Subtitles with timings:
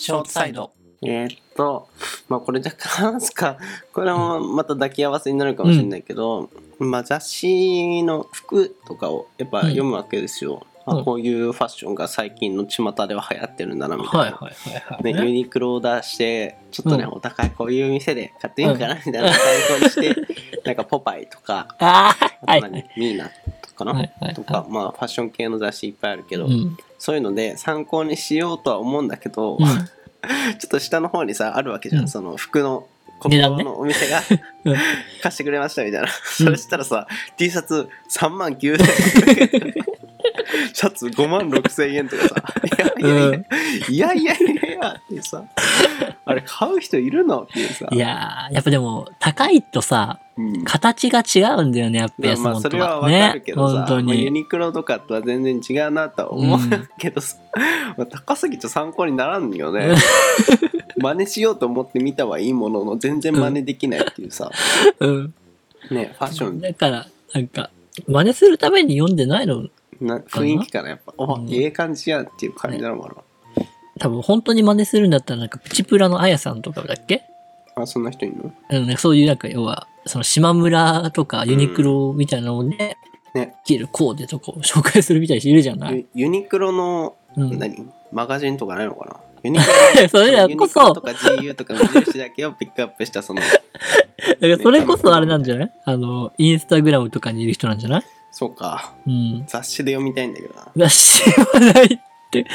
[0.00, 0.70] ショートサイド。
[1.02, 1.88] えーっと、
[2.28, 3.58] まあこれ若干話すか、
[3.92, 6.48] これもまた抱き合わせになるかもしれないけど、
[6.78, 10.66] まあ雑誌の服とかをやっぱ読むわけですよ。
[10.86, 14.18] あうんこういうファッションが最近の巷では流行ってるんだなみたいな。
[14.18, 15.14] はいはいはいはい。
[15.14, 19.38] ね、ユニクロを出してちょっとね、うんお高いこういう店で買っていいかなみたいな参
[19.78, 20.16] 考にして、
[20.64, 22.84] なんかポパイとか ああ、あはいと何？
[22.96, 23.32] ミーナと
[23.80, 24.34] かな、はいはいはい。
[24.34, 26.76] とかまあファッション系の雑誌いっぱいあるけど、うん。
[26.98, 29.66] そういうので参考にしようとは思うんだけど、うん。
[29.66, 29.68] ちょ
[30.66, 32.08] っと下の方にさあるわけじゃん、うん。
[32.08, 32.86] その服の
[33.18, 34.22] ここのお店が
[34.64, 34.76] うん。
[35.22, 38.80] 貸してくれましたみたいな、それしたらさ T シャツ3万9000
[39.66, 39.74] 円
[40.72, 42.34] シャツ5万6000円とかさ
[43.00, 43.34] いやいやいや、
[43.88, 45.44] いやいやいやってさ
[46.24, 47.42] あれ買う人いるの？
[47.42, 47.86] っていうさ。
[47.90, 50.20] いやー、やっぱでも、高いとさ、
[50.56, 50.64] うん。
[50.64, 53.52] 形が違うんだよね、やっぱまあまあそれはわかねるけ。
[53.52, 54.40] どさ、本当まあユに。
[54.40, 56.58] ニクロとかとは全然違うなとは思う
[56.98, 57.36] けどさ、
[57.96, 59.94] まあ高すぎて参考にならんよね。
[60.98, 64.50] 真似しようと思って見たはいいものの全然真似できないっていうさ、
[65.00, 65.34] うん。
[65.90, 66.60] ねファッション。
[66.60, 67.70] だから、なんか、
[68.06, 69.64] 真似するために読んでないの、
[70.00, 70.18] な？
[70.18, 71.14] 雰囲気からやっぱ。
[71.16, 71.48] おうん。
[71.52, 73.14] ええ感じやんっていう感じなのか
[73.98, 77.22] 多分本当に真似するんだったら、なんか、プチプラのあやさんとかだっけ？
[77.76, 78.52] なあそんな人いるの？
[78.70, 82.96] うん、ねそういうなんか、要は、その島村とかユニクロみたいなので、
[83.34, 87.88] ね着るコーデとかを紹介するみたいな人いるじゃない、ユユニクロの、うん、何？
[88.10, 89.20] マガジンとかないのかな？
[89.44, 89.64] ユニク
[90.08, 93.56] それらこそユニクロとか GU とか無印だけをピックアップしたその だか
[94.40, 95.72] らそれこそあれなんじゃない？
[95.84, 98.02] あの、インスタグラムとかにいる人なんじゃない？
[98.32, 98.94] そうか。
[99.06, 99.44] うん。
[99.46, 100.66] 雑誌で読みたいんだけどな。
[100.76, 102.00] 雑誌はない
[102.30, 102.46] って。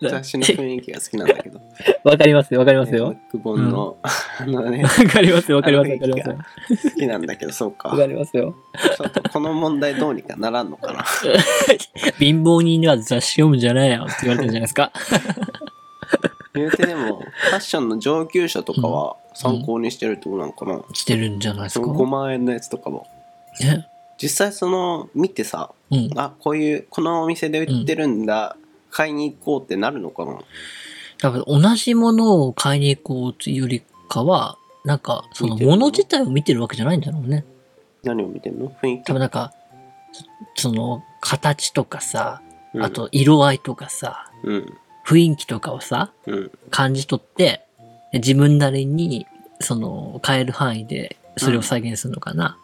[0.00, 1.60] 雑誌の雰囲気が好きなんだけど
[2.04, 3.16] わかりますよ、わかりますよ。
[3.30, 6.90] クボンの、あのねわかりますよ、わかります、あのわかりますよ。
[6.90, 8.54] 好きなんだけどそうかわかりますよ。
[8.96, 11.04] ちょっとこの問題どうにかならんのかな
[12.18, 14.92] 貧乏人には雑誌読むんじゃないよって言われてるんじゃないですか。
[16.54, 21.84] 言うてでもファッションの上級者とかは参考にしてるってことなのかな、してるんじゃないですか。
[21.84, 23.06] その5万円のやつとかも
[23.60, 23.88] ね。
[24.18, 26.10] 実際その見てさうん。
[26.16, 28.56] あこういうこのお店で売ってるんだ、
[28.96, 30.38] 買いに行こうってなるのかな？
[31.18, 37.44] 多分同じものを買いに行こうというよりかは、なんか、その見てるのもの自体を見てるわけじゃないんだろうね。
[38.04, 38.70] 何を見てんの？
[38.70, 39.04] 雰囲気？
[39.04, 39.52] 多分なんか、
[40.54, 42.40] その、形とかさ、
[42.72, 47.66] うんあと色合いとかさ、うん雰囲気とかをさ、うん感じ取って、
[48.12, 49.26] で自分なりに、
[49.60, 52.56] その、変える範囲で、それを再現するのかな。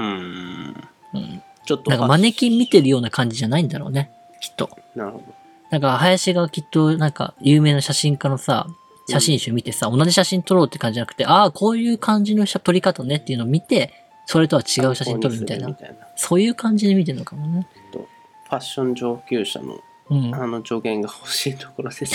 [0.00, 0.74] うん
[1.14, 1.42] うん。
[1.64, 4.10] ちょっとなんかマネキン見てるような感じじゃないんだろうね。
[4.40, 4.68] きっと。
[4.96, 5.24] なるほど
[5.70, 8.66] なんか、林がきっと、なんか、有名な写真家のさ、
[9.08, 13.92] 写真集見てさ、同じ写真撮ろうって感じじゃなくて、ああ、こういう感じの写撮り方ねっていうのを見て、
[14.26, 15.76] それとは違う写真撮るみたいな
[16.16, 17.66] そういう感じで見てるのかもね。
[17.92, 20.34] ファッション上級者のうん。
[20.34, 22.14] あの助言が欲しいところです。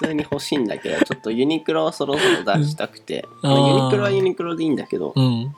[0.00, 5.54] 普通に欲しいんだけど、ちょっとユニクロをそろそろ出したくて、ユニクロはユニクロでいいんだけど、うん。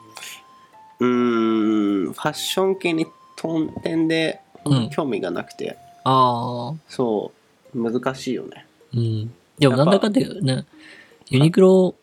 [0.99, 6.75] うーん、ファッション系にトンテンでうん興味がなくて、ああ。
[6.87, 7.31] そ
[7.75, 8.65] う、難しいよね。
[8.93, 9.33] うん。
[9.57, 10.65] でもなんだかんだね、
[11.29, 11.95] ユニクロ、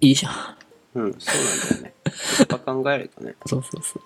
[0.00, 0.34] いいじゃん。
[0.94, 1.94] うん、そうなんだよね。
[2.38, 4.02] やっぱ考えるとね、 そうそうそう。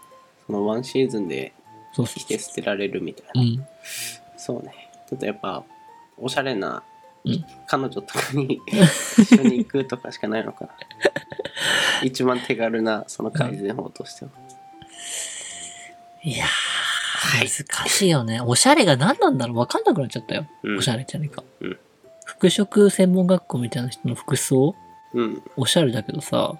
[0.46, 1.52] そのワンシーズンで
[1.94, 3.40] 着て捨てられるみたいな。
[3.40, 3.66] うん。
[4.36, 4.90] そうね。
[5.08, 5.64] ちょっとやっぱ、
[6.18, 6.82] おしゃれな
[7.26, 8.60] うん彼女とかに
[9.18, 10.70] 一緒に行くとかしかないのかな。
[12.04, 14.30] 一番手軽なその改善法としては。
[16.22, 16.48] いやー、
[17.26, 18.40] 難しいよね。
[18.40, 20.46] おしゃれが何なんだろうわかんなくなっちゃったよ。
[20.62, 21.42] うんおしゃれじゃねえか。
[21.60, 21.78] うん
[22.24, 24.74] 服飾専門学校みたいな人の服装？
[25.14, 26.58] うん、おしゃれだけどさ、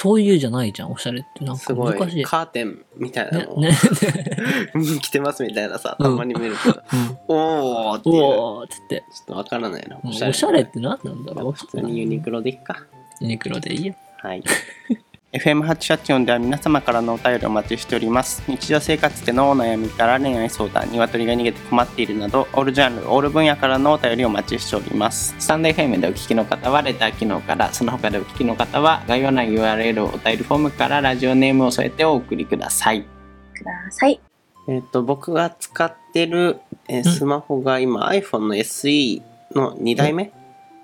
[0.00, 1.44] そういうじゃないじゃん、おしゃれって。
[1.44, 2.20] なんすごか難しい。
[2.20, 2.24] い。
[2.24, 3.72] カーテンみたいなねの、を、ね、
[5.02, 7.18] 着てますみたいなさ、うんたまに見るけど、うん。
[7.26, 8.98] おーっておーっつって。
[8.98, 9.98] っとわからないな。
[10.02, 12.84] うんおしゃれって何なんだろう普通にユニクロでいっか。
[13.20, 13.96] ユニクロでいいよ。
[14.18, 14.42] はい。
[15.32, 18.42] FM884 では皆様からのお便りお待ちしております。
[18.48, 25.34] 日常生活でのお悩みから恋愛相談、鶏が逃げて困っているなど、オールジャンル、オール分野からのお便りをお待ちしております。
[25.38, 33.02] スタンド FM でお聞きの方はレター機能から、その他でお聞きの方は概要欄 URL お便りフォームからラジオネームを添えてお送りください。
[33.02, 34.18] ください。
[34.66, 36.58] えっ、と、僕が使ってる、
[36.88, 39.22] えースマホが今 iPhone の SE
[39.54, 40.32] の2代目？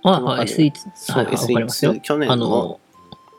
[0.03, 2.01] あ、わかはい、る SE、そうはい、はいわかりますよ SE。
[2.03, 2.81] 去年あのの、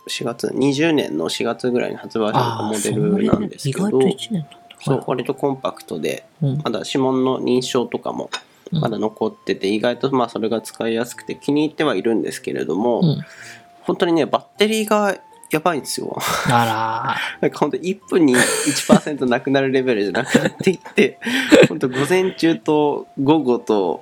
[0.07, 4.57] 4月、20年の4月ぐらいに発売されたモデルなんですけどそれ意、外と1年なんだ。
[4.81, 8.29] そう、割とコンパクトで、うんまだ指紋の認証とかも
[8.71, 13.25] うんまだ残ってて、意外とまあそれが使いやすくて気に入ってはいるんですけれども、うん。
[13.81, 15.15] 本当にね、バッテリーが
[15.51, 16.17] やばいんですよ。
[16.49, 21.19] あ なんか本当1分に1%なくなるレベルじゃなくなっていって、
[21.69, 24.01] 本当午前中と午後と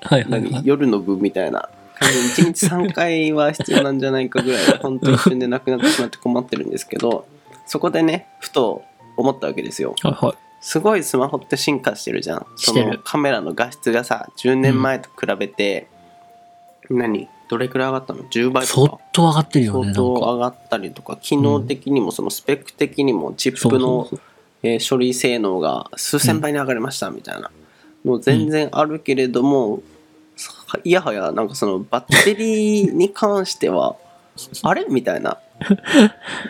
[0.63, 1.69] 夜の部みたいな
[2.03, 7.27] 1日3回は必要なんじゃないかぐらい本当一瞬でなくなってしまって困ってるんですけど
[7.65, 8.83] そこでねふと
[9.17, 9.95] 思ったわけですよ。
[10.01, 10.37] はいはい。
[10.59, 12.45] すごいスマホって進化してるじゃん。
[12.55, 15.87] そのカメラの画質がさ10年前と比べて、
[16.89, 17.27] 何？
[17.49, 19.03] どれくらい上がったの？10倍相とか？
[19.11, 20.33] 当上がってるよね、相当か。
[20.33, 24.09] 上がったりとか機能的にもそのスペック的にもチップの
[24.63, 27.51] えー処理性能が数千倍に上がりましたみたいな。
[28.03, 29.83] もう全然あるけれども、さ
[30.83, 33.95] いやはやなんかそのバッテリーに関しては
[34.63, 35.37] あれみたいな。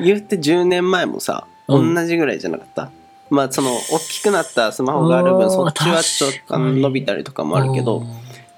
[0.02, 2.08] 言って10年前もさ同うん。
[2.08, 2.90] じぐらいじゃなかった、
[3.30, 8.08] まあその大きくなったスマホがある分そっちはちょっと伸びたりとかもあるけどうん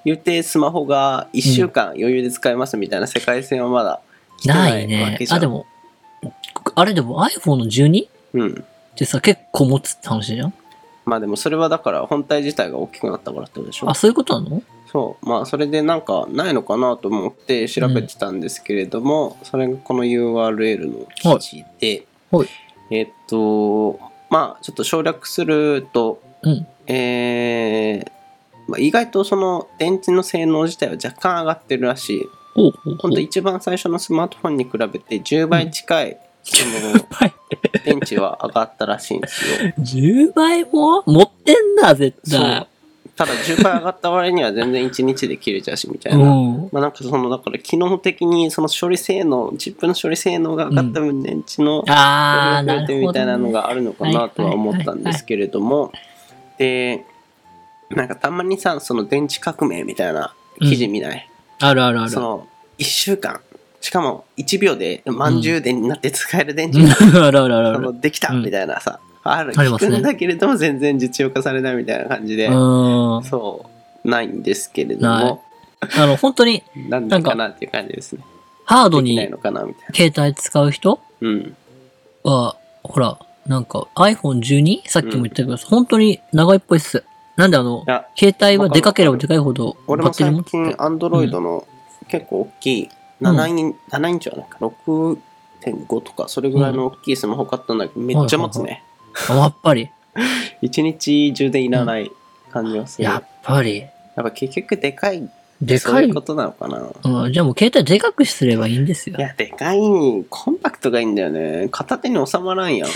[0.06, 4.00] 言ってスマホが1週間余裕で使えますみたいな世界線はまだ
[4.40, 5.26] 来てなないいわねけ。
[5.26, 5.38] じゃん。
[5.38, 5.66] あ、でも、
[6.76, 8.08] あれでも iPhone の 12?
[8.36, 8.66] うん。
[8.92, 10.54] ってさ、結構持つって話じゃん。
[11.06, 13.90] まあでもそれはだから本体自体が大きくなったからってことでしょ。
[13.90, 14.62] あ、そういうことなの？
[14.92, 15.26] そう。
[15.26, 22.48] まあそれでなんかないのかなと思って調べてたんですけれども、それがこの URL の記事で、はい。
[22.92, 24.00] えっと
[24.30, 26.68] まあちょっと省略するとうん。
[26.88, 28.12] えー
[28.68, 32.30] まあ、意外とその電池の性能自体は若干上がってるらしい。
[32.54, 37.34] ほんと一番最初のスマートフォンに比べて10倍近いそのはい
[37.84, 39.74] 電池は上がったらしいんですよ。
[39.80, 41.04] 10倍も？
[41.06, 42.42] 持ってんだ、絶そう。
[42.42, 42.68] 対。
[43.16, 46.20] ただ10倍上がった割には全然1日で切れちゃうしみたいな。
[46.20, 46.70] うん。
[46.72, 53.52] まあなんかそのだから機能的にその処理性能チップの処理性能が上がった分電池のあ増えてみたいなのね。
[53.54, 55.92] があるのかなとは思ったんですけれども。
[56.58, 57.06] で
[57.90, 61.30] なんかたまにさその電池革命みたいな記事見ない、
[61.60, 62.10] あるあるある。
[62.10, 62.48] その
[62.80, 63.40] 1週間。
[63.82, 67.86] しかも1秒で満充電になって使える電池うんが、 あるあるあるあそる。
[67.94, 68.44] のできたうん。
[68.44, 69.00] みたいなさ、
[69.34, 69.54] ある。
[69.54, 73.24] 聞くんだけれども全然実用化されないみたいな感じで、うん。
[73.24, 73.66] そ
[74.04, 75.44] うないんですけれども。
[75.98, 78.24] あの、本当に なんでかなっていう感じですね。
[78.66, 79.96] ハードにできないのかなみたいな。
[79.96, 81.00] 携帯使う人？
[81.22, 81.56] うん。
[82.24, 83.18] は、ほら、
[83.48, 84.88] なんか iPhone12?
[84.88, 87.04] さっきも言ったけど、本当に長いっぽいっす。
[87.36, 87.84] なんであの
[88.18, 90.72] 携帯はでかければでかいほどバ俺もッテリー持最って。
[90.72, 90.76] て。
[90.78, 91.68] 近アンドロイドの
[92.08, 92.90] 結構大きい
[93.22, 93.38] うん。
[93.38, 98.84] 7イン、7インチはなんか6.5とかそれぐらいの大きいスマホ買ったんだけどめっちゃ持つね。
[98.86, 98.95] あ
[99.30, 99.90] やっぱり。
[100.62, 102.12] 一日充電いらない
[102.52, 103.82] 感じがする、ややっぱり。
[103.82, 103.86] っ
[104.16, 105.30] ぱ結局でかい
[105.62, 106.14] でかいそういう。
[106.14, 106.82] ことなのかな
[107.24, 109.22] うん、じゃあもう携帯でかくすればいいんですよい。
[109.22, 109.80] やでかい
[110.30, 112.90] コンパクトがいいんだよね片手に収まらんやん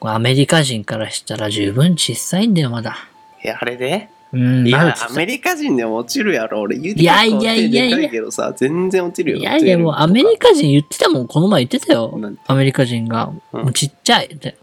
[0.00, 2.96] アメリカ人からしたら十分小さいんだよ、まだ。
[3.42, 4.08] やあれで？
[4.32, 6.62] うん、いやアメリカ人でも落ちるやろ。
[6.62, 8.08] 俺言うていやいやいやいや。
[8.08, 9.36] けどさ全然落ちるよ。
[9.36, 12.18] いやいや、もうアメリカ人言ってたもん、この前言ってたよ。
[12.46, 13.30] アメリカ人が、
[13.74, 14.26] ちっちゃい。
[14.26, 14.56] って。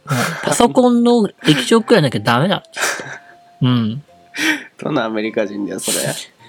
[0.44, 2.58] パソコンの液晶くらいなきゃダメだ。
[2.58, 2.70] って
[3.62, 3.90] 言って。
[3.92, 4.04] うん。
[4.82, 5.98] どのアメリカ人だよそれ。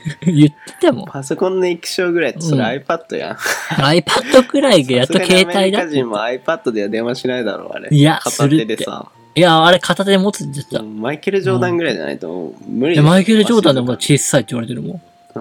[0.32, 1.04] 言ってたもん。
[1.06, 2.64] パソコンの液晶ぐらいってそれうん。
[2.64, 3.32] iPad や。
[3.32, 7.88] ん iPad くらいがやっと携帯だアメリカ人も iPad では電話しないだろうあれ。
[7.90, 15.00] いや片手でさいや、あれ片手で持つって言ってマイケル・ジョーダンぐらいじゃないと無理や、マイケル・ジョーダンでもも小さいって言われてるも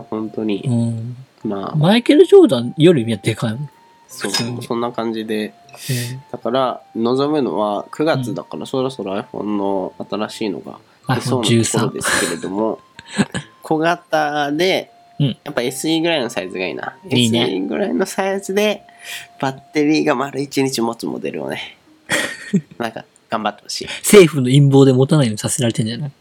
[0.10, 0.72] 本当に、ん。
[0.72, 1.18] うん。
[1.44, 1.76] まあ。
[1.76, 3.70] マイケル・ジョーダンよりみんなでかいもん。
[4.08, 4.64] そう普通に。
[4.64, 5.54] そんな感じで。
[6.32, 10.78] だから望むのは9月だからそろそろ iPhone の新しいのが
[11.16, 12.80] 出そうなところ iPhone13 ですけれども
[13.62, 15.28] 小型でうん。
[15.44, 16.98] やっぱ SE ぐらいのサイズがいいな。
[17.10, 17.46] いいね。
[17.46, 18.84] SE ぐらいのサイズで、
[19.40, 21.78] バッテリーが丸1日持つモデルをね、
[22.80, 23.88] なんか頑張ってほしい。
[23.88, 26.12] 政府の陰謀で持たないようにさせられてんじゃない？